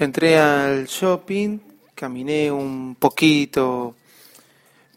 [0.00, 1.58] Entré al shopping,
[1.96, 3.96] caminé un poquito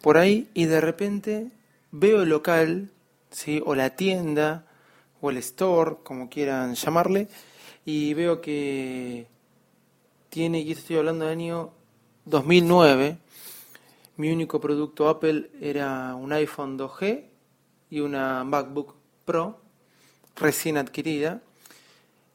[0.03, 1.47] por ahí y de repente
[1.89, 2.91] veo el local,
[3.31, 3.63] ¿sí?
[3.65, 4.67] o la tienda,
[5.19, 7.29] o el store, como quieran llamarle,
[7.83, 9.25] y veo que
[10.29, 11.71] tiene, y estoy hablando del año
[12.25, 13.17] 2009,
[14.17, 17.23] mi único producto Apple era un iPhone 2G
[17.89, 18.93] y una MacBook
[19.25, 19.61] Pro
[20.35, 21.41] recién adquirida,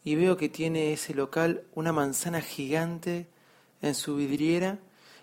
[0.07, 3.27] y veo que tiene ese local una manzana gigante
[3.83, 4.79] en su vidriera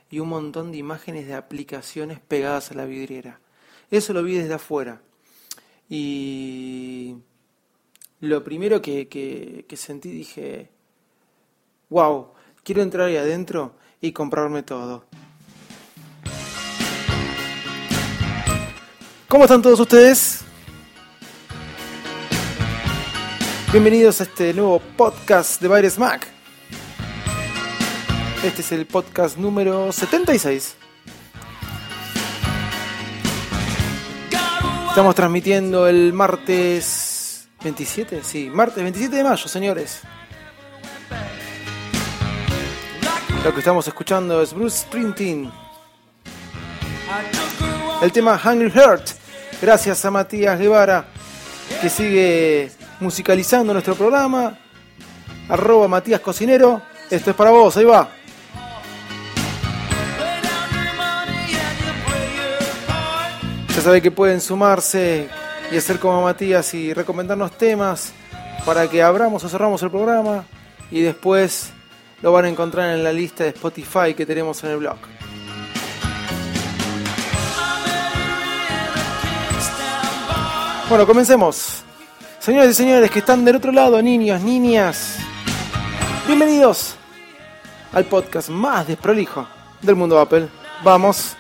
[0.10, 3.40] y un montón de imágenes de aplicaciones pegadas a la vidriera.
[3.90, 5.02] Eso lo vi desde afuera.
[5.88, 7.16] Y
[8.20, 10.70] lo primero que, que, sentí dije,
[11.90, 12.34] wow,
[12.66, 15.06] quiero entrar ahí adentro y comprarme todo.
[19.30, 20.43] ¿Cómo están todos ustedes?
[23.74, 26.28] Bienvenidos a este nuevo podcast de Baires Mac.
[28.44, 30.76] Este es el podcast número 76.
[34.90, 40.02] Estamos transmitiendo el martes 27, sí, martes 27 de mayo, señores.
[43.44, 45.52] Lo que estamos escuchando es Bruce Springsteen.
[48.04, 49.10] El tema Hungry Heart.
[49.60, 51.08] Gracias a Matías Guevara,
[51.82, 54.58] que sigue musicalizando nuestro programa.
[55.50, 56.82] Arroba Matías Cocinero.
[57.12, 58.10] Esto es para vos, ahí va.
[63.76, 65.30] Ya sabe que pueden sumarse
[65.72, 68.14] y hacer como Matías y recomendarnos temas
[68.66, 70.46] para que abramos o cerramos el programa
[70.90, 71.72] y después
[72.22, 74.98] lo van a encontrar en la lista de Spotify que tenemos en el blog.
[80.88, 81.83] Bueno, comencemos.
[82.44, 85.16] Señores y señores que están del otro lado, niños, niñas,
[86.28, 86.96] bienvenidos
[87.94, 89.48] al podcast más desprolijo
[89.82, 90.50] del mundo Apple.
[90.84, 91.38] Vamos.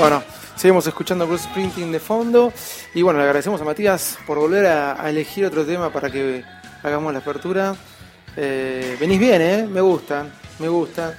[0.00, 0.25] Bueno,
[0.56, 2.52] seguimos escuchando Bruce Springsteen de fondo.
[2.94, 6.44] Y bueno, le agradecemos a Matías por volver a, elegir otro tema para que
[6.82, 7.76] hagamos la apertura.
[8.36, 9.66] Eh, venís bien, ¿eh?
[9.66, 10.26] Me gusta,
[10.58, 11.18] me gusta.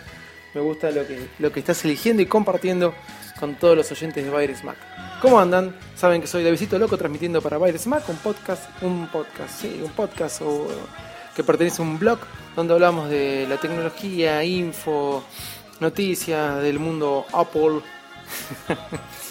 [0.54, 2.94] Me gusta lo que, lo que estás eligiendo y compartiendo
[3.40, 4.78] con todos los oyentes de Baires Mac.
[5.22, 5.76] ¿Cómo andan?
[5.96, 9.92] Saben que soy Davidito Loco transmitiendo para Baires Mac, un podcast, un podcast, sí, un
[9.92, 10.68] podcast o,
[11.36, 12.20] que pertenece a un blog
[12.56, 15.24] donde hablamos de la tecnología, info,
[15.80, 17.82] noticias del mundo Apple,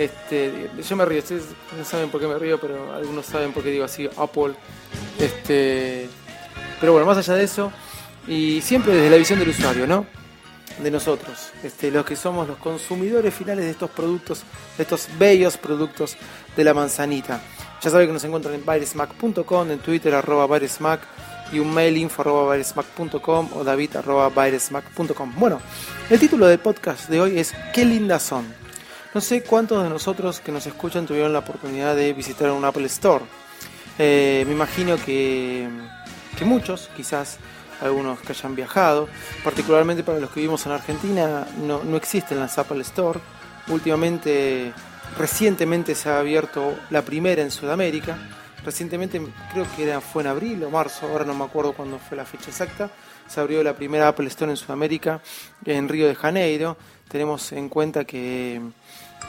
[0.00, 1.44] este, yo me río, ustedes
[1.76, 4.54] no saben por qué me río, pero algunos saben por qué digo así, Apple.
[5.18, 6.08] Este,
[6.80, 7.70] pero bueno, más allá de eso,
[8.26, 10.06] y siempre desde la visión del usuario, ¿no?
[10.82, 14.42] De nosotros, este, los que somos los consumidores finales de estos productos,
[14.78, 16.16] de estos bellos productos
[16.56, 17.42] de la manzanita.
[17.82, 21.02] Ya saben que nos encuentran en viresmac.com, en Twitter arroba viresmac
[21.52, 22.56] y un mail info arroba
[23.54, 24.30] o david arroba.
[25.36, 25.60] Bueno,
[26.08, 28.69] el título del podcast de hoy es Qué lindas son.
[29.12, 32.86] No sé cuántos de nosotros que nos escuchan tuvieron la oportunidad de visitar un Apple
[32.86, 33.24] Store.
[33.98, 35.68] Eh, me imagino que,
[36.38, 37.38] que muchos, quizás
[37.80, 39.08] algunos que hayan viajado,
[39.42, 43.18] particularmente para los que vivimos en Argentina, no, no existen las Apple Store.
[43.66, 44.72] Últimamente,
[45.18, 48.16] recientemente se ha abierto la primera en Sudamérica.
[48.64, 49.20] Recientemente,
[49.52, 52.26] creo que era, fue en abril o marzo, ahora no me acuerdo cuándo fue la
[52.26, 52.90] fecha exacta,
[53.26, 55.22] se abrió la primera Apple Store en Sudamérica,
[55.64, 56.76] en Río de Janeiro.
[57.08, 58.60] Tenemos en cuenta que,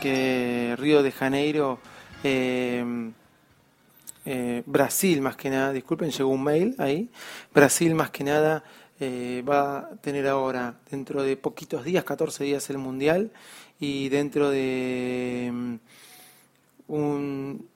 [0.02, 1.80] que Río de Janeiro,
[2.24, 2.84] eh,
[4.26, 7.10] eh, Brasil más que nada, disculpen, llegó un mail ahí,
[7.54, 8.64] Brasil más que nada
[9.00, 13.32] eh, va a tener ahora, dentro de poquitos días, 14 días el Mundial,
[13.80, 15.80] y dentro de um,
[16.88, 17.71] un,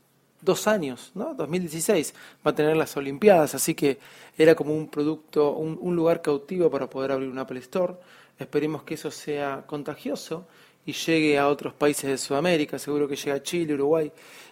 [0.45, 1.33] dos años, ¿no?
[1.33, 2.13] 2016,
[2.45, 3.99] va a tener las Olimpiadas, así que
[4.37, 7.95] era como un producto, un, lugar cautivo para poder abrir un Apple Store.
[8.37, 10.47] Esperemos que eso sea contagioso
[10.85, 14.11] y llegue a otros países de Sudamérica, seguro que llega a Chile, Uruguay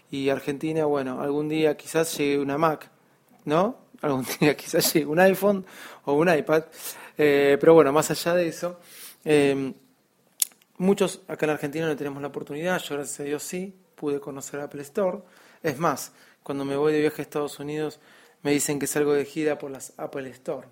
[0.10, 2.90] y Argentina, bueno, algún día quizás llegue una Mac,
[3.46, 3.84] ¿no?
[4.04, 5.66] Algún día quizás llegue un iPhone
[6.04, 6.66] o un iPad,
[7.18, 8.82] eh, pero bueno, más allá de eso,
[9.24, 9.74] eh,
[10.78, 13.74] muchos acá en Argentina no tenemos la oportunidad, yo gracias a Dios sí,
[14.04, 15.20] pude conocer Apple Store.
[15.64, 16.12] Es más,
[16.44, 18.00] cuando me voy de viaje a Estados Unidos
[18.44, 20.68] me dicen que salgo de gira por las Apple Store.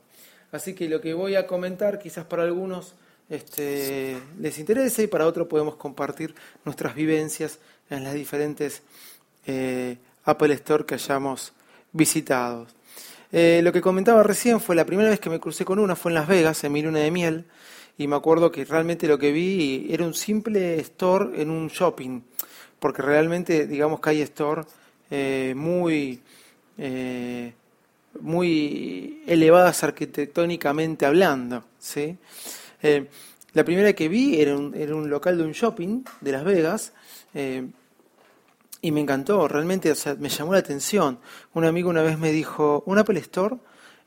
[0.51, 2.93] Así que lo que voy a comentar quizás para algunos
[3.29, 6.35] este, les interese y para otros podemos compartir
[6.65, 7.59] nuestras vivencias
[7.89, 8.83] en las diferentes
[9.47, 11.53] eh, Apple Store que hayamos
[11.94, 12.67] visitado.
[13.31, 16.11] Eh, lo que comentaba recién fue la primera vez que me crucé con una, fue
[16.11, 17.45] en Las Vegas, en mi luna de miel,
[17.97, 22.21] y me acuerdo que realmente lo que vi era un simple store en un shopping,
[22.79, 24.63] porque realmente digamos que hay store
[25.11, 26.19] eh, muy,
[28.19, 31.63] muy elevadas arquitectónicamente hablando.
[31.79, 32.17] ¿sí?
[32.81, 33.07] Eh,
[33.53, 36.93] la primera que vi era un, era un local de un shopping de Las Vegas
[37.33, 37.67] eh,
[38.81, 41.19] y me encantó, realmente me llamó la atención.
[41.53, 43.57] Un amigo una vez me dijo, un Apple Store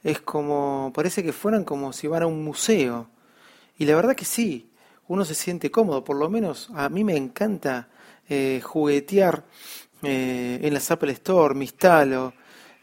[0.02, 3.08] es como, parece que fueran como si van a un museo.
[3.78, 4.70] Y la verdad que sí,
[5.06, 7.88] uno se siente cómodo, por lo menos a mí me encanta
[8.28, 9.44] eh, juguetear
[10.06, 12.34] en las Apple Store, me instalo.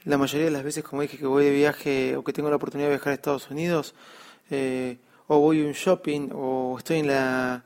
[0.06, 2.56] La mayoría de las veces, como dije, que voy de viaje o que tengo la
[2.56, 3.94] oportunidad de viajar a Estados Unidos,
[5.34, 7.64] o voy a un shopping o estoy en la,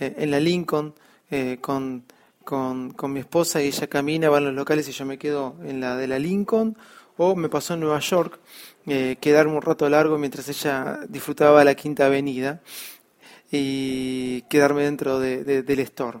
[0.00, 0.92] eh, en la Lincoln
[1.30, 2.02] eh, con,
[2.42, 5.54] con, con, mi esposa y ella camina, va a los locales y yo me quedo
[5.64, 6.76] en la de la Lincoln,
[7.16, 8.40] o me pasó en Nueva York,
[8.88, 12.60] eh, quedarme un rato largo mientras ella disfrutaba la Quinta Avenida
[13.52, 16.18] y quedarme dentro de, del store,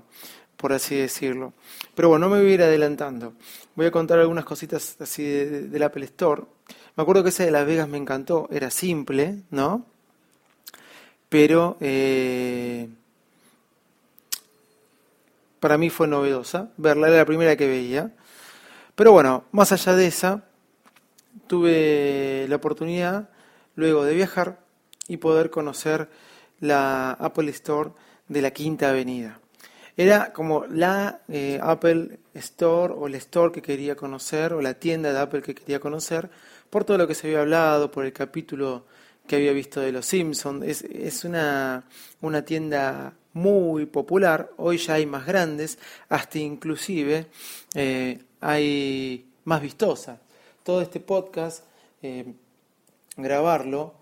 [0.56, 1.52] por así decirlo.
[1.96, 3.32] Pero bueno, no me voy a ir adelantando.
[3.74, 6.42] Voy a contar algunas cositas así del Apple Store.
[6.94, 9.84] Me acuerdo que esa de Las Vegas me encantó, era simple, ¿no?
[11.28, 12.88] pero eh,
[15.60, 16.70] para mí fue novedosa.
[16.76, 18.12] Verla era la primera que veía.
[18.94, 20.44] Pero bueno, más allá de esa,
[21.46, 23.28] tuve la oportunidad
[23.74, 24.60] luego de viajar
[25.08, 26.08] y poder conocer
[26.60, 27.90] la Apple Store
[28.28, 29.40] de la Quinta Avenida.
[29.96, 35.12] Era como la eh, Apple Store o el store que quería conocer o la tienda
[35.12, 36.28] de Apple que quería conocer
[36.68, 38.84] por todo lo que se había hablado, por el capítulo
[39.26, 40.64] que había visto de Los Simpsons.
[40.64, 41.84] Es, es una,
[42.20, 45.78] una, tienda muy popular, hoy ya hay más grandes,
[46.08, 47.26] hasta inclusive
[47.74, 50.18] eh, hay más vistosas.
[50.62, 51.64] Todo este podcast,
[52.02, 52.24] eh,
[53.16, 53.94] grabarlo,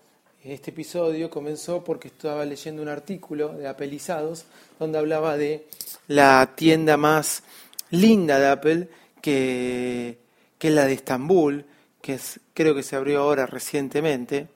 [0.45, 4.45] este episodio comenzó porque estaba leyendo un artículo de Apelizados
[4.77, 5.67] donde hablaba de
[6.07, 7.41] la tienda más
[7.89, 8.89] linda de Apple,
[9.21, 10.19] que,
[10.59, 11.65] es la de Estambul,
[11.99, 12.19] que
[12.53, 14.47] creo que se abrió ahora recientemente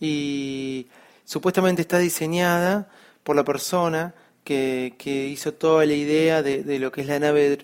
[0.00, 0.88] y
[1.24, 2.90] supuestamente está diseñada
[3.22, 7.58] por la persona que, hizo toda la idea de, de, lo que es la nave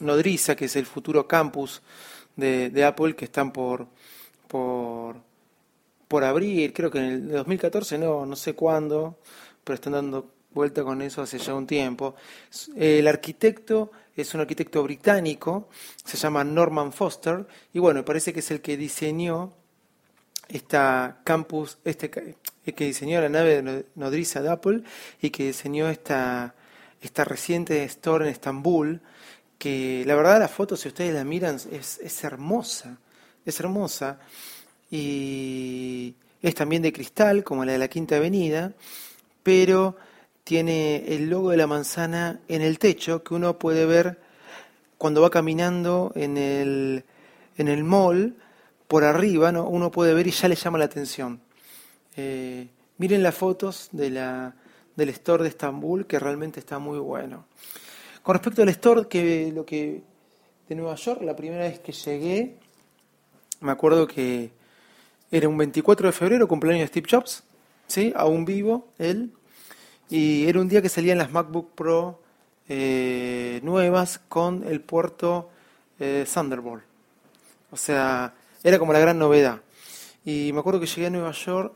[0.00, 1.80] nodriza, que es el futuro campus
[2.36, 3.86] de, de Apple, que están por,
[4.46, 5.16] por,
[6.08, 9.18] por abrir, creo que en el 2014, no, no sé cuándo,
[9.62, 12.14] pero están dando vuelta con eso hace ya un tiempo.
[12.74, 15.68] El arquitecto es un arquitecto británico,
[16.04, 19.52] se llama Norman Foster, y bueno, parece que es el que diseñó
[20.48, 24.82] esta campus, este que diseñó la nave nodriza de Apple
[25.20, 26.54] y que diseñó esta,
[27.00, 29.00] esta reciente store en Estambul,
[29.58, 32.98] que la verdad la foto, si ustedes la miran, es, es hermosa,
[33.44, 34.20] es hermosa,
[34.90, 38.72] y es también de cristal, como la de la Quinta Avenida,
[39.42, 39.96] pero
[40.44, 44.18] tiene el logo de la manzana en el techo que uno puede ver
[44.96, 47.04] cuando va caminando en el,
[47.56, 48.36] en el mall,
[48.88, 49.68] por arriba ¿no?
[49.68, 51.40] uno puede ver y ya le llama la atención.
[52.16, 52.68] Eh,
[52.98, 54.10] miren las fotos de
[54.96, 57.46] del store de Estambul, que realmente está muy bueno.
[58.22, 60.02] Con respecto al store que, lo que,
[60.68, 62.56] de Nueva York, la primera vez que llegué,
[63.60, 64.50] me acuerdo que
[65.30, 67.44] era un 24 de febrero, cumpleaños de Steve Jobs,
[67.86, 68.12] ¿sí?
[68.16, 69.32] aún vivo él,
[70.10, 72.20] y era un día que salían las MacBook Pro
[72.68, 75.50] eh, nuevas con el puerto
[75.98, 76.84] eh, Thunderbolt.
[77.70, 79.60] O sea, era como la gran novedad.
[80.24, 81.72] Y me acuerdo que llegué a Nueva York,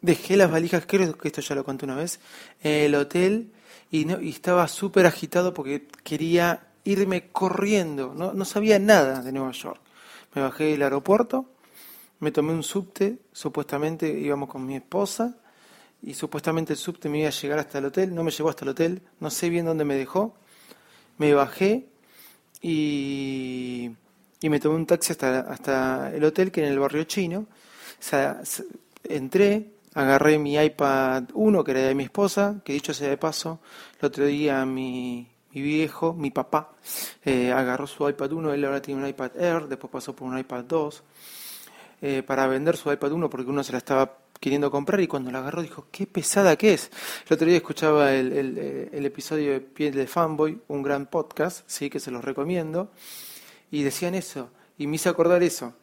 [0.00, 2.20] dejé las valijas, creo que esto ya lo conté una vez,
[2.62, 3.52] en el hotel
[3.90, 9.80] y, estaba súper agitado porque quería irme corriendo, no, no sabía nada de Nueva York.
[10.34, 11.46] Me bajé del aeropuerto,
[12.22, 15.36] me tomé un subte, supuestamente íbamos con mi esposa,
[16.02, 18.64] y supuestamente el subte me iba a llegar hasta el hotel, no me llevó hasta
[18.64, 20.34] el hotel, no sé bien dónde me dejó,
[21.18, 21.88] me bajé
[22.60, 23.92] y
[24.42, 27.38] y me tomé un taxi hasta, hasta el hotel que era en el barrio chino.
[27.40, 27.46] O
[28.00, 28.42] sea,
[29.04, 33.60] entré, agarré mi iPad 1, que era de mi esposa, que dicho sea de paso,
[34.00, 36.72] el otro día mi, mi viejo, mi papá,
[37.24, 40.36] eh, agarró su iPad 1, él ahora tiene un iPad Air, después pasó por un
[40.36, 41.02] iPad 2,
[42.02, 45.30] eh, para vender su iPad 1 porque uno se la estaba queriendo comprar y cuando
[45.30, 46.90] la agarró dijo, qué pesada que es.
[47.28, 48.32] El otro día escuchaba el,
[48.92, 52.90] el, episodio de Piel de Fanboy, un gran podcast, sí, que se los recomiendo,
[53.70, 55.74] y decían eso, y me hice acordar eso,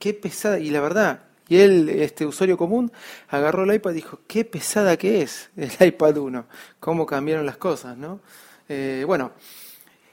[0.00, 2.90] qué pesada, y la verdad, y él, este usuario común,
[3.28, 6.46] agarró el iPad y dijo, qué pesada que es el iPad 1,
[6.80, 8.18] cómo cambiaron las cosas, ¿no?
[8.68, 9.30] Eh, bueno,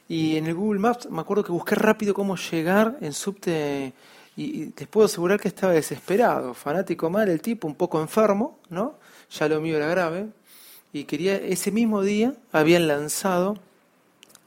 [0.07, 3.93] y en el Google Maps me acuerdo que busqué rápido cómo llegar en subte
[4.37, 8.95] y, les puedo asegurar que estaba desesperado, fanático mal el tipo, un poco enfermo, ¿no?
[9.31, 10.27] Ya lo mío era grave
[10.93, 13.57] y quería ese mismo día habían lanzado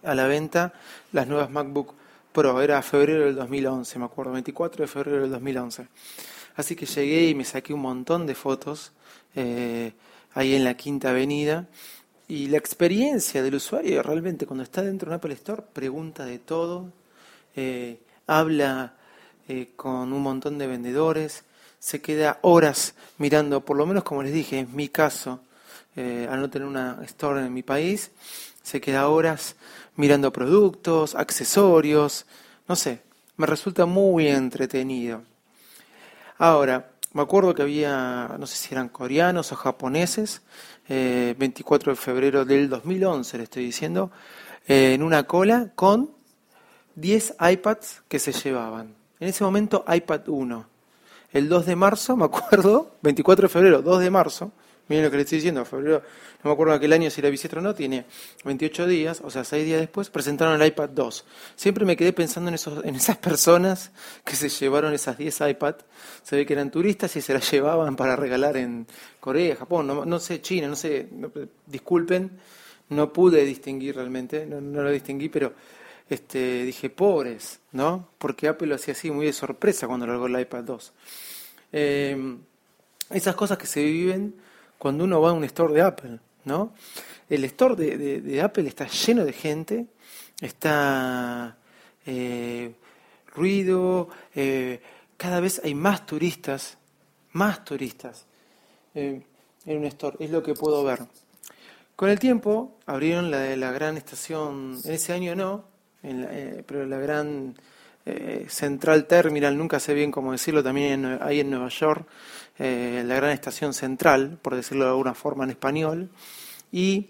[0.02, 0.72] a la venta
[1.12, 1.94] las nuevas MacBook
[2.32, 5.88] Pro, era febrero del 2011, me acuerdo, 24 de febrero del 2011.
[6.54, 8.92] Así que llegué y me saqué un montón de fotos
[9.34, 9.92] eh,
[10.34, 11.66] ahí en la Quinta Avenida
[12.28, 16.38] y la experiencia del usuario realmente cuando está dentro de un Apple Store pregunta de
[16.38, 16.92] todo,
[17.56, 18.94] eh, habla
[19.50, 21.42] eh, con un montón de vendedores,
[21.80, 25.40] se queda horas mirando, por lo menos como les dije, en mi caso,
[25.96, 28.12] eh, al no tener una store en mi país,
[28.62, 29.56] se queda horas
[29.96, 32.26] mirando productos, accesorios,
[32.68, 33.02] no sé,
[33.38, 35.22] me resulta muy entretenido.
[36.38, 40.42] Ahora, me acuerdo que había, no sé si eran coreanos o japoneses,
[40.88, 44.12] 24 eh, de febrero del 2011, le estoy diciendo,
[44.68, 46.12] eh, en una cola con
[46.94, 48.99] 10 iPads que se llevaban.
[49.20, 50.66] En ese momento iPad 1.
[51.32, 54.52] El 2 de marzo, me acuerdo, 24 de febrero, 2 de marzo,
[54.88, 56.02] miren lo que le estoy diciendo, febrero,
[56.42, 58.06] no me acuerdo aquel año si la bisietra o no, tiene
[58.44, 61.24] 28 días, o sea, 6 días después, presentaron el iPad 2.
[61.54, 63.92] Siempre me quedé pensando en, esos, en esas personas
[64.24, 65.76] que se llevaron esas 10 iPad,
[66.24, 68.86] se ve que eran turistas y se las llevaban para regalar en
[69.20, 71.08] Corea, Japón, no, sé, China, no sé,
[71.66, 72.40] disculpen,
[72.88, 75.52] no pude distinguir realmente, no, lo distinguí, pero
[76.10, 78.08] este, dije, pobres, ¿no?
[78.18, 80.92] Porque Apple lo hacía así, muy de sorpresa cuando largó el iPad 2.
[81.72, 82.36] Eh,
[83.10, 84.34] esas cosas que se viven
[84.76, 86.74] cuando uno va a un store de Apple, ¿no?
[87.28, 89.86] El store de, Apple está lleno de gente,
[90.40, 91.56] está
[92.04, 92.74] eh,
[93.32, 94.80] ruido, eh,
[95.16, 96.76] cada vez hay más turistas,
[97.32, 98.26] más turistas
[98.94, 99.24] en
[99.64, 101.06] un store, es lo que puedo ver.
[101.94, 105.69] Con el tiempo abrieron la la gran estación, en ese año no,
[106.02, 107.54] pero la gran
[108.06, 112.06] eh, Central Terminal, nunca sé bien cómo decirlo, también hay en Nueva York,
[112.58, 116.08] eh, la gran estación central, por decirlo de alguna forma en español,
[116.72, 117.08] y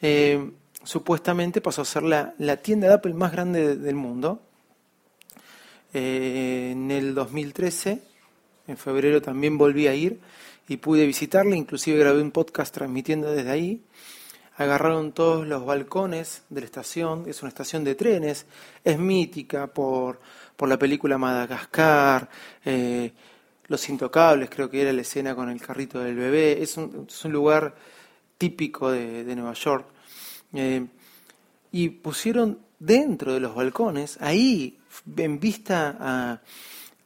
[0.00, 0.50] eh,
[0.82, 4.42] supuestamente pasó a ser la, tienda de Apple más grande del mundo.
[5.94, 8.02] en el 2013,
[8.66, 10.20] en febrero también volví a ir
[10.68, 13.82] y pude visitarla, inclusive grabé un podcast transmitiendo desde ahí
[14.56, 18.46] agarraron todos los balcones de la estación, es una estación de trenes,
[18.84, 20.20] es mítica por,
[20.56, 22.28] por la película Madagascar,
[22.64, 23.12] eh,
[23.68, 27.74] Los Intocables, creo que era la escena con el carrito del bebé, es un, lugar
[28.36, 29.86] típico de, Nueva York.
[30.54, 30.86] Eh,
[31.70, 34.78] y pusieron dentro de los balcones, ahí
[35.16, 36.40] en vista a,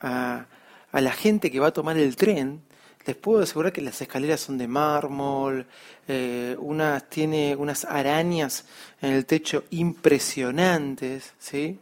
[0.00, 2.62] a la gente que va a tomar el tren,
[3.06, 5.64] les puedo asegurar que las escaleras son de mármol,
[6.08, 8.64] eh, unas, tiene unas arañas
[9.00, 11.78] en el techo impresionantes, ¿sí?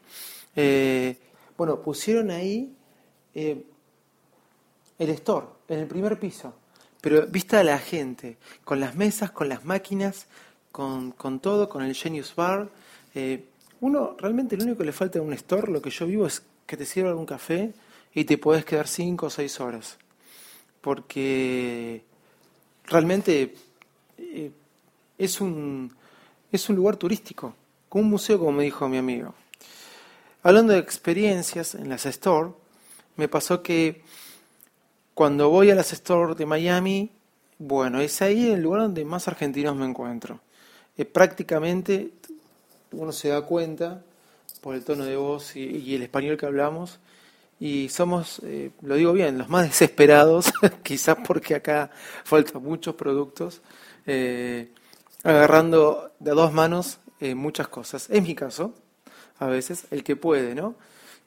[0.55, 1.17] Eh,
[1.57, 2.71] bueno, pusieron ahí
[3.35, 3.65] eh,
[4.99, 6.55] el store, en el primer piso,
[7.01, 10.27] pero vista a la gente, con las mesas, con las máquinas,
[10.71, 12.69] con, con todo, con el Genius Bar.
[13.81, 16.43] uno, realmente lo único que le falta a un store, lo que yo vivo, es
[16.67, 17.73] que te sirva algún café
[18.13, 19.99] y te puedes quedar cinco o seis horas
[20.85, 22.05] porque
[22.85, 23.55] realmente
[24.19, 24.51] eh,
[25.17, 25.91] es, un,
[26.53, 27.55] es un lugar turístico,
[27.89, 29.35] como un museo, como me dijo mi amigo.
[30.43, 32.51] Hablando de experiencias en las Store,
[33.17, 34.03] me pasó que
[35.15, 37.11] cuando voy a las Store de Miami,
[37.59, 40.41] bueno, es ahí el lugar donde más argentinos me encuentro.
[40.99, 42.11] Eh, prácticamente
[42.93, 44.05] uno se da cuenta
[44.61, 46.99] por el tono de voz y el español que hablamos
[47.65, 50.53] y somos, eh, lo digo bien, los más desesperados,
[50.83, 51.91] quizás porque acá
[52.23, 53.63] faltan muchos productos,
[54.05, 54.69] eh,
[55.23, 58.11] agarrando de dos manos eh, muchas cosas.
[58.11, 58.75] Es mi caso,
[59.39, 60.75] a veces, el que puede, ¿no?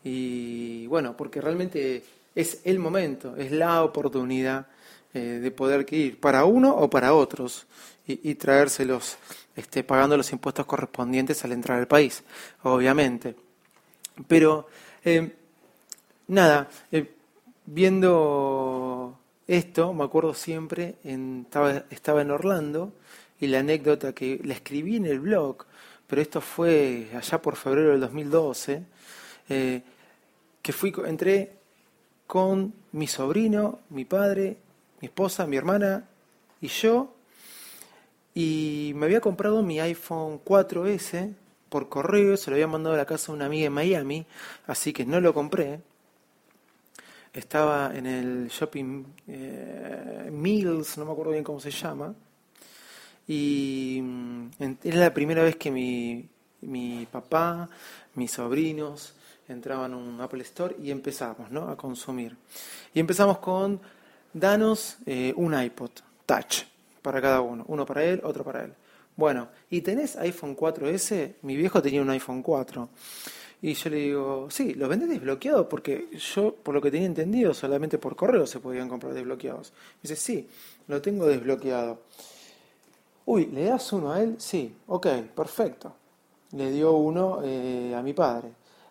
[0.03, 2.03] Y bueno, porque realmente
[2.36, 4.67] es el momento, es la oportunidad
[5.13, 7.65] de poder ir para uno o para otros
[8.06, 9.17] y, y traérselos
[9.56, 12.24] este, pagando los impuestos correspondientes al entrar al país,
[12.62, 13.36] obviamente.
[14.27, 14.67] Pero
[16.27, 17.13] nada, eh,
[17.65, 19.17] viendo
[19.48, 22.93] esto, me acuerdo siempre, en, estaba, estaba en Orlando
[23.39, 25.65] y la anécdota que la escribí en el blog,
[26.07, 28.84] pero esto fue allá por febrero del 2012,
[29.50, 29.81] eh,
[30.62, 31.53] que fui, entré
[32.25, 34.57] con mi sobrino, mi padre,
[35.01, 36.05] mi esposa, mi hermana
[36.60, 37.13] y yo,
[38.34, 41.34] y me había comprado mi iPhone 4S
[41.69, 44.25] por correo, se lo había mandado a la casa de una amiga en Miami,
[44.67, 45.81] así que no lo compré.
[47.34, 52.13] Estaba en el shopping eh, Mills, no me acuerdo bien cómo se llama,
[53.27, 54.50] y mm,
[54.84, 56.27] era la primera vez que mi,
[56.62, 57.69] mi papá,
[58.15, 59.13] mis sobrinos
[59.48, 61.69] entraban a un Apple Store y empezamos ¿no?
[61.69, 62.36] a consumir.
[62.93, 63.79] Y empezamos con,
[64.34, 65.91] danos eh, un iPod
[66.25, 66.63] Touch
[67.01, 68.74] para cada uno, uno para él, otro para él.
[69.15, 71.36] Bueno, ¿y tenés iPhone 4S?
[71.41, 72.89] Mi viejo tenía un iPhone 4.
[73.62, 75.68] Y yo le digo, sí, ¿lo vendés desbloqueado?
[75.68, 79.74] Porque yo, por lo que tenía entendido, solamente por correo se podían comprar desbloqueados.
[80.02, 80.48] Dice, sí,
[80.88, 82.00] lo tengo desbloqueado.
[83.26, 84.36] Uy, ¿le das uno a él?
[84.38, 85.94] Sí, ok, perfecto.
[86.52, 88.50] Le dio uno eh, a mi padre.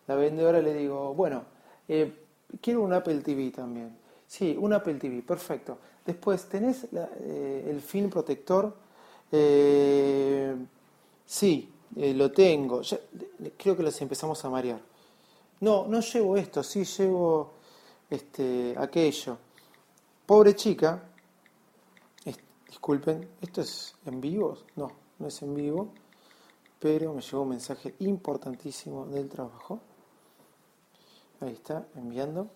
[0.08, 1.44] La vendedora le digo, bueno,
[1.88, 2.12] eh,
[2.60, 3.96] quiero un Apple TV también.
[4.26, 5.78] Sí, un Apple TV, perfecto.
[6.04, 8.74] Después, ¿tenés eh, el film protector?
[11.24, 12.82] Sí, eh, lo tengo.
[13.56, 14.80] creo que los empezamos a marear.
[15.60, 17.52] No, no llevo esto, sí llevo
[18.10, 19.38] este, aquello.
[20.26, 21.02] Pobre chica,
[22.68, 24.58] disculpen, ¿esto es en vivo?
[24.76, 25.92] No, no es en vivo,
[26.78, 29.80] pero me llegó un mensaje importantísimo del trabajo.
[31.40, 32.50] Ahí está, enviando.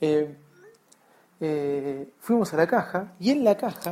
[0.00, 0.36] Eh,
[2.20, 3.90] fuimos a la caja y en la caja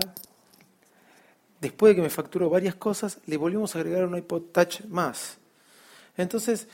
[1.60, 5.38] después de que me facturó varias cosas, le volvimos a agregar un iPod Touch más.
[6.16, 6.68] Entonces,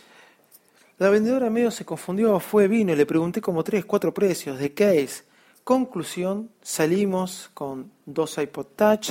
[0.99, 5.03] la vendedora medio se confundió, fue, vino, le pregunté como tres, cuatro precios, ¿de qué
[5.03, 5.25] es?
[5.63, 9.11] Conclusión, salimos con dos iPod Touch,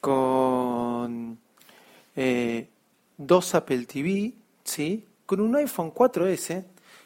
[0.00, 1.38] con
[2.14, 2.68] eh,
[3.16, 5.04] dos Apple TV, ¿sí?
[5.24, 6.64] con un iPhone 4S,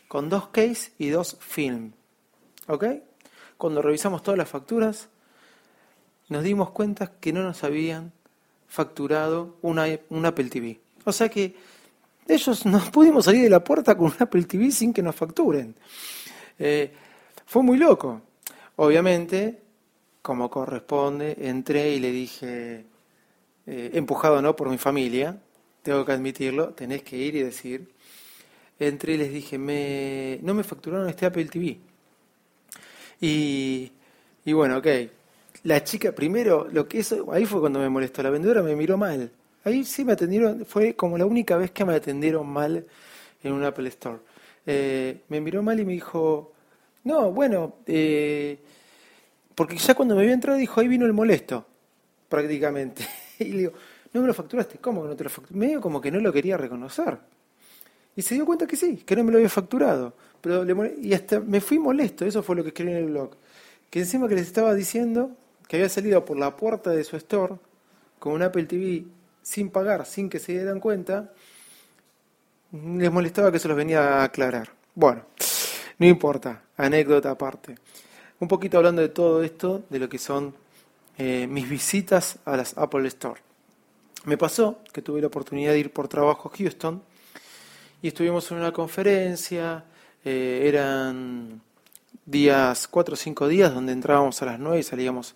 [0.08, 1.92] con dos case y dos film.
[2.68, 2.84] ¿Ok?
[3.56, 5.08] Cuando revisamos todas las facturas,
[6.28, 8.12] nos dimos cuenta que no nos habían
[8.68, 10.80] facturado una, un Apple TV.
[11.04, 11.54] O sea que
[12.26, 15.74] ellos nos pudimos salir de la puerta con un Apple TV sin que nos facturen.
[16.58, 16.90] Eh,
[17.44, 18.22] fue muy loco.
[18.76, 19.60] Obviamente,
[20.22, 22.84] como corresponde, entré y le dije,
[23.66, 25.38] eh, empujado no por mi familia,
[25.82, 27.90] tengo que admitirlo, tenés que ir y decir,
[28.78, 31.78] entré y les dije, me, no me facturaron este Apple TV.
[33.20, 33.92] Y,
[34.44, 34.86] y bueno, ok,
[35.64, 38.96] la chica, primero, lo que eso, ahí fue cuando me molestó, la vendedora me miró
[38.96, 39.30] mal.
[39.64, 42.84] Ahí sí me atendieron, fue como la única vez que me atendieron mal
[43.42, 44.18] en un Apple Store.
[44.66, 46.52] Eh, me miró mal y me dijo,
[47.04, 48.58] no, bueno, eh,
[49.54, 51.64] porque ya cuando me vio entrar dijo, ahí vino el molesto,
[52.28, 53.06] prácticamente.
[53.38, 53.72] y le digo,
[54.12, 55.58] no me lo facturaste, ¿cómo que no te lo facturaste?
[55.58, 57.18] Medio como que no lo quería reconocer.
[58.16, 60.14] Y se dio cuenta que sí, que no me lo había facturado.
[60.40, 60.64] Pero
[61.00, 63.30] y hasta me fui molesto, eso fue lo que escribí en el blog.
[63.88, 65.36] Que encima que les estaba diciendo
[65.68, 67.54] que había salido por la puerta de su store
[68.18, 69.04] con un Apple TV
[69.42, 71.32] sin pagar, sin que se dieran cuenta,
[72.72, 74.70] les molestaba que se los venía a aclarar.
[74.94, 75.24] Bueno,
[75.98, 77.76] no importa, anécdota aparte.
[78.38, 80.54] Un poquito hablando de todo esto, de lo que son
[81.18, 83.40] eh, mis visitas a las Apple Store.
[84.24, 87.02] Me pasó que tuve la oportunidad de ir por trabajo a Houston
[88.00, 89.84] y estuvimos en una conferencia,
[90.24, 91.60] eh, eran
[92.24, 95.34] días, cuatro o cinco días, donde entrábamos a las nueve y salíamos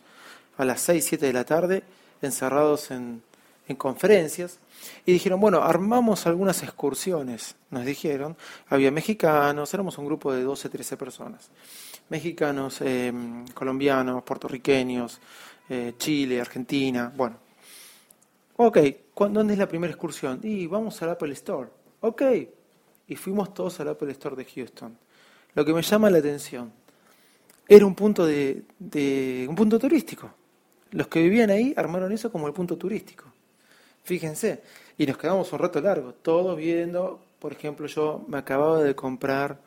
[0.57, 1.83] a las 6, 7 de la tarde,
[2.23, 3.23] encerrados en,
[3.77, 4.61] conferencias,
[5.05, 8.37] y dijeron, bueno, armamos algunas excursiones, nos dijeron,
[8.69, 11.51] había mexicanos, éramos un grupo de 12, 13 personas,
[12.09, 13.13] mexicanos, eh,
[13.55, 15.21] colombianos, puertorriqueños,
[15.69, 17.39] eh, Chile, Argentina, bueno.
[18.59, 18.79] Ok,
[19.17, 20.41] ¿dónde es la primera excursión?
[20.43, 21.69] Y vamos al Apple Store.
[22.01, 22.23] Ok,
[23.09, 24.97] y fuimos todos al Apple Store de Houston.
[25.55, 26.73] Lo que me llama la atención,
[27.69, 30.31] era un punto de, de un punto turístico.
[30.93, 33.25] Los que vivían ahí armaron eso como el punto turístico.
[34.05, 34.63] Fíjense,
[34.99, 39.59] y nos quedamos un rato largo, todos viendo, por ejemplo, yo me acababa de comprar,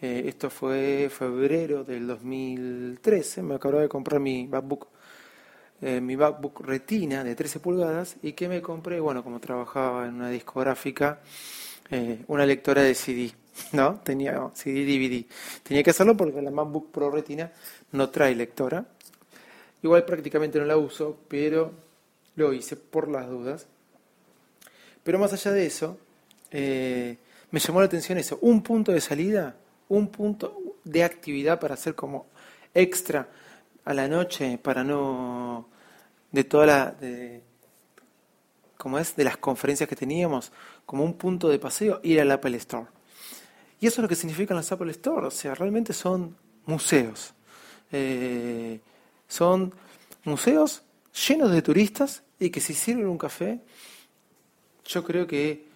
[0.00, 4.88] eh, esto fue febrero del 2013, me acababa de comprar mi MacBook,
[5.82, 10.14] eh, mi MacBook Retina de 13 pulgadas, y que me compré, bueno, como trabajaba en
[10.14, 11.20] una discográfica,
[11.90, 13.32] eh, una lectora de CD,
[13.72, 14.00] ¿no?
[14.00, 15.26] Tenía CD, DVD.
[15.62, 17.52] Tenía que hacerlo porque la MacBook Pro Retina
[17.92, 18.84] no trae lectora,
[19.82, 21.72] Igual prácticamente no la uso, pero
[22.36, 23.66] lo hice por las dudas.
[25.02, 25.98] Pero más allá de eso,
[26.50, 27.16] eh,
[27.50, 29.56] me llamó la atención eso, un punto de salida,
[29.88, 32.26] un punto de actividad para hacer como
[32.74, 33.28] extra
[33.84, 35.68] a la noche, para no,
[36.30, 36.96] de toda la,
[38.76, 40.52] como es, de las conferencias que teníamos,
[40.84, 42.86] como un punto de paseo, ir al Apple Store.
[43.80, 46.36] Y eso es lo que significan los Apple Store, o sea, realmente son
[46.66, 47.34] museos.
[47.92, 48.80] Eh,
[49.28, 49.74] son
[50.24, 50.82] museos
[51.26, 53.60] llenos de turistas y que si sirven un café,
[54.84, 55.66] yo creo que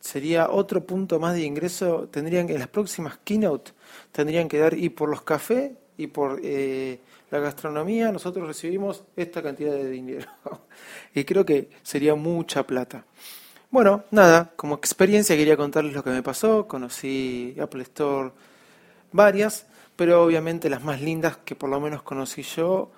[0.00, 2.08] sería otro punto más de ingreso.
[2.10, 3.72] Tendrían en las próximas keynote
[4.10, 9.42] tendrían que dar y por los cafés y por eh, la gastronomía nosotros recibimos esta
[9.42, 10.28] cantidad de dinero.
[11.14, 13.04] y creo que sería mucha plata.
[13.70, 16.68] Bueno, nada, como experiencia quería contarles lo que me pasó.
[16.68, 18.32] Conocí Apple Store
[19.12, 22.90] varias, pero obviamente las más lindas que por lo menos conocí yo,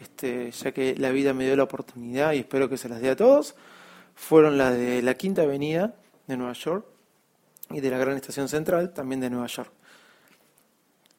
[0.00, 3.10] este, ya que la vida me dio la oportunidad y espero que se las dé
[3.10, 3.54] a todos,
[4.14, 5.94] fueron las de la Quinta Avenida
[6.26, 6.84] de Nueva York
[7.70, 9.72] y de la Gran Estación Central también de Nueva York.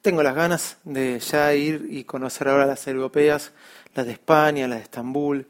[0.02, 3.52] Tengo las ganas de ya ir y conocer ahora las europeas,
[3.94, 5.48] las de España, las de Estambul,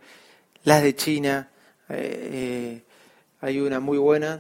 [0.65, 1.50] las de China.
[1.88, 2.84] Eh, eh,
[3.39, 4.39] hay una muy buena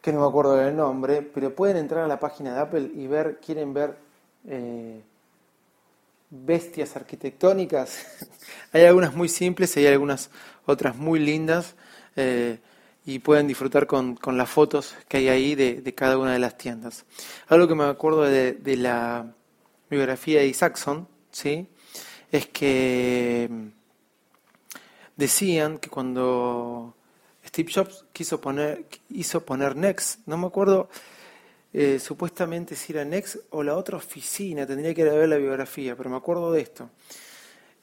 [0.00, 3.08] que no me acuerdo del nombre, pero pueden entrar a la página de Apple y
[3.08, 3.96] ver, quieren ver
[4.46, 5.02] eh,
[6.30, 8.06] bestias arquitectónicas.
[8.72, 10.30] hay algunas muy simples y hay algunas
[10.66, 11.74] otras muy lindas
[12.16, 12.58] eh,
[13.04, 16.38] y pueden disfrutar con, con, las fotos que hay ahí de, de, cada una de
[16.38, 17.06] las tiendas.
[17.48, 19.34] Algo que me acuerdo de, de la
[19.88, 21.68] biografía de Isaacson, ¿sí?
[22.30, 23.66] es que mm,
[25.16, 26.94] decían que cuando
[27.46, 30.88] Steve Jobs quiso poner, hizo poner Next, no me acuerdo
[31.72, 36.08] eh, supuestamente si era Next o la otra oficina, tendría que ver la biografía, pero
[36.08, 36.90] me acuerdo de esto.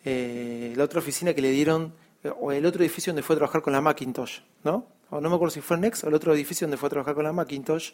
[0.03, 1.93] Eh, la otra oficina que le dieron,
[2.23, 4.87] eh, o el otro edificio donde fue a trabajar con la Macintosh, ¿no?
[5.11, 7.13] O no me acuerdo si fue Next o el otro edificio donde fue a trabajar
[7.13, 7.91] con la Macintosh.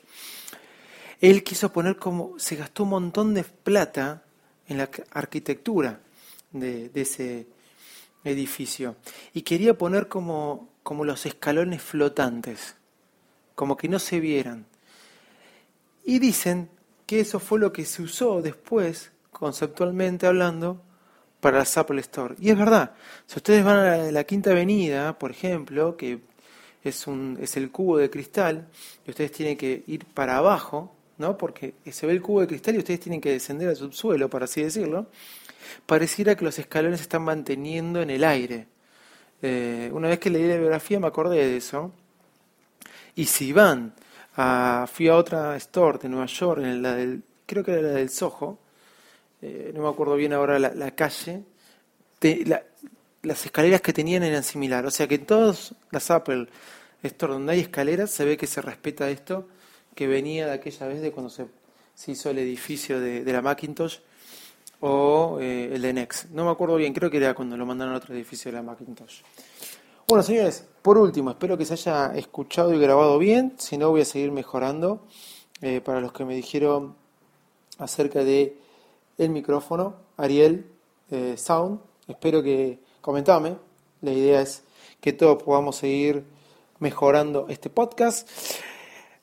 [1.20, 4.24] Él quiso poner como, se gastó un montón de plata
[4.68, 6.00] en la arquitectura
[6.52, 7.48] de, de ese
[8.24, 8.96] edificio
[9.34, 12.76] y quería poner como, como los escalones flotantes,
[13.56, 14.66] como que no se vieran.
[16.04, 16.70] Y dicen
[17.06, 20.82] que eso fue lo que se usó después, conceptualmente hablando,
[21.40, 22.36] para las Apple Store.
[22.40, 22.94] Y es verdad,
[23.26, 26.20] si ustedes van a la, Quinta Avenida, por ejemplo, que
[26.84, 28.68] es, un, es el cubo de cristal,
[29.06, 31.38] y ustedes tienen que ir para abajo, ¿no?
[31.38, 34.44] porque se ve el cubo de cristal y ustedes tienen que descender al subsuelo, por
[34.44, 35.08] así decirlo,
[35.86, 38.68] pareciera que los escalones se están manteniendo en el aire.
[39.42, 41.92] Eh, una vez que leí la biografía me acordé de eso.
[43.16, 43.94] Y si van
[44.34, 48.10] fui a otra store de Nueva York, en la del, creo que era la del
[48.10, 48.60] Soho,
[49.42, 51.44] eh, no me acuerdo bien ahora la, calle,
[53.24, 56.48] las escaleras que tenían eran similares, o sea que en todas las Apple
[57.04, 59.48] Store donde hay escaleras se ve que se respeta esto
[59.96, 61.48] que venía de aquella vez de cuando se,
[62.08, 63.98] hizo el edificio de, la Macintosh
[64.80, 66.30] o eh, el de Next.
[66.32, 68.64] No me acuerdo bien, creo que era cuando lo mandaron a otro edificio de la
[68.64, 69.22] Macintosh.
[70.08, 73.54] Bueno, señores, por último, espero que se haya escuchado y grabado bien.
[73.58, 75.06] Si no, voy a seguir mejorando.
[75.62, 76.96] Eh, para los que me dijeron
[77.78, 78.58] acerca de
[79.18, 80.66] el micrófono, Ariel
[81.12, 83.56] eh, Sound, espero que comentame.
[84.02, 84.64] La idea es
[85.00, 86.26] que todos podamos seguir
[86.80, 88.28] mejorando este podcast.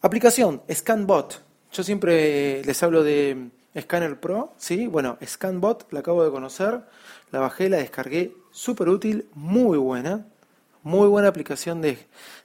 [0.00, 1.42] Aplicación, ScanBot.
[1.72, 4.86] Yo siempre les hablo de Scanner Pro, ¿sí?
[4.86, 6.82] Bueno, ScanBot la acabo de conocer,
[7.32, 10.24] la bajé, la descargué, súper útil, muy buena
[10.88, 11.98] muy buena aplicación de,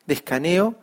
[0.05, 0.75] escaneo,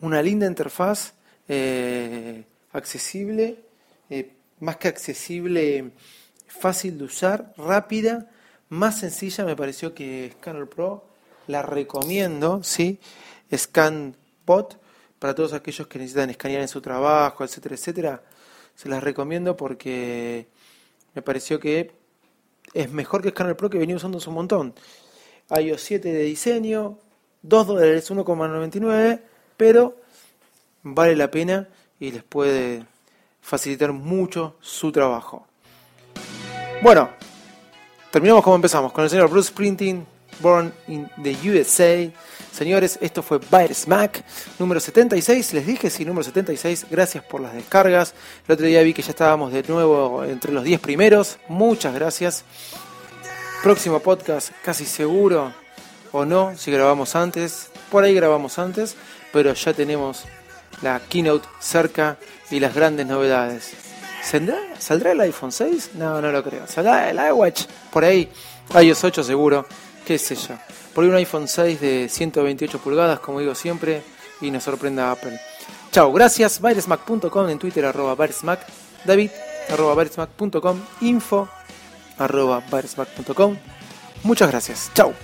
[0.00, 1.14] una linda interfaz,
[1.48, 3.64] eh, accesible,
[4.10, 5.92] eh, más que accesible,
[6.46, 8.30] fácil de usar, rápida,
[8.68, 11.04] más sencilla me pareció que Scanner Pro.
[11.46, 13.00] La recomiendo, ¿sí?
[13.54, 14.78] ScanBot,
[15.18, 18.22] para todos aquellos que necesitan escanear en su trabajo, etcétera, etcétera.
[18.76, 20.46] Se las recomiendo porque
[21.14, 21.90] me pareció que
[22.74, 24.74] es mejor que Scanner Pro que venía usando un montón
[25.58, 26.98] iOS 7 de diseño,
[27.42, 29.20] 2 dólares 1,99,
[29.56, 29.96] pero
[30.82, 31.68] vale la pena
[32.00, 32.84] y les puede
[33.40, 35.46] facilitar mucho su trabajo.
[36.82, 37.10] Bueno,
[38.10, 40.06] terminamos como empezamos, con el señor Bruce Printing,
[40.40, 42.10] Born in the USA.
[42.52, 44.24] Señores, esto fue Bytes Mac
[44.58, 45.54] número 76.
[45.54, 46.86] Les dije, sí, número 76.
[46.90, 48.14] Gracias por las descargas.
[48.46, 51.38] El otro día vi que ya estábamos de nuevo entre los 10 primeros.
[51.48, 52.44] Muchas gracias.
[53.62, 55.52] Próximo podcast, casi seguro,
[56.10, 57.70] o no, si grabamos antes.
[57.92, 58.96] Por ahí grabamos antes,
[59.32, 60.24] pero ya tenemos
[60.82, 62.18] la keynote cerca
[62.50, 63.70] y las grandes novedades.
[64.20, 65.90] ¿Saldrá, ¿Saldrá el iPhone 6?
[65.94, 66.66] No, no lo creo.
[66.66, 67.66] ¿Saldrá el iWatch?
[67.92, 68.28] Por ahí,
[68.80, 69.64] iOS 8 seguro,
[70.04, 70.56] qué sé yo.
[70.92, 74.02] Por ahí un iPhone 6 de 128 pulgadas, como digo siempre,
[74.40, 75.38] y nos sorprenda Apple.
[75.92, 76.60] Chao, gracias.
[76.60, 78.16] Virusmac.com en Twitter, arroba.
[79.04, 79.30] David,
[79.70, 80.04] arroba.
[81.00, 81.48] Info
[82.18, 82.62] arroba
[84.24, 84.90] Muchas gracias.
[84.94, 85.14] Chao.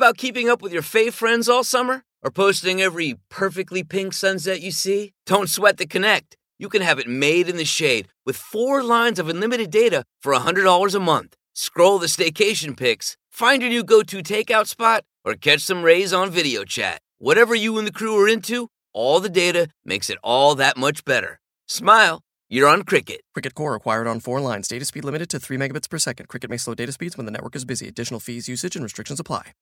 [0.00, 2.04] About keeping up with your fave friends all summer?
[2.22, 5.12] Or posting every perfectly pink sunset you see?
[5.26, 6.38] Don't sweat the connect.
[6.58, 10.32] You can have it made in the shade with four lines of unlimited data for
[10.32, 11.36] $100 a month.
[11.52, 16.14] Scroll the staycation pics, find your new go to takeout spot, or catch some rays
[16.14, 17.00] on video chat.
[17.18, 21.04] Whatever you and the crew are into, all the data makes it all that much
[21.04, 21.40] better.
[21.66, 23.20] Smile, you're on Cricket.
[23.34, 24.66] Cricket Core acquired on four lines.
[24.66, 26.28] Data speed limited to 3 megabits per second.
[26.28, 27.86] Cricket may slow data speeds when the network is busy.
[27.86, 29.52] Additional fees, usage, and restrictions apply.